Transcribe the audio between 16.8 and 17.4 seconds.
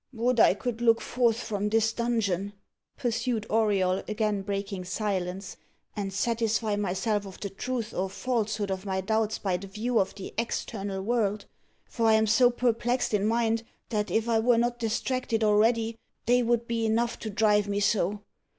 enough to